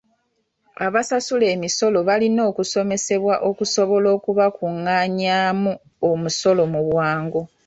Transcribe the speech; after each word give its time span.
Abasasula 0.85 1.45
emisolo 1.55 1.97
balina 2.07 2.41
okusomesebwa 2.51 3.35
okusobola 3.49 4.07
okubakungaanyaamu 4.17 5.71
omusolo 6.09 6.63
mu 6.73 6.81
bwangu. 6.87 7.41